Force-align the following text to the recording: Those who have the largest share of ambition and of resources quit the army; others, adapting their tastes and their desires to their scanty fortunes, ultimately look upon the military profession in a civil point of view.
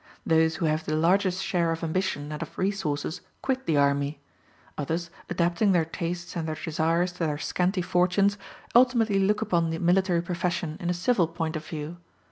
Those 0.25 0.55
who 0.55 0.65
have 0.65 0.83
the 0.83 0.95
largest 0.95 1.43
share 1.43 1.71
of 1.71 1.83
ambition 1.83 2.31
and 2.31 2.41
of 2.41 2.57
resources 2.57 3.21
quit 3.43 3.67
the 3.67 3.77
army; 3.77 4.19
others, 4.75 5.11
adapting 5.29 5.73
their 5.73 5.85
tastes 5.85 6.35
and 6.35 6.47
their 6.47 6.55
desires 6.55 7.11
to 7.11 7.19
their 7.19 7.37
scanty 7.37 7.83
fortunes, 7.83 8.35
ultimately 8.73 9.19
look 9.19 9.43
upon 9.43 9.69
the 9.69 9.77
military 9.77 10.23
profession 10.23 10.75
in 10.79 10.89
a 10.89 10.93
civil 10.95 11.27
point 11.27 11.55
of 11.55 11.67
view. 11.67 11.97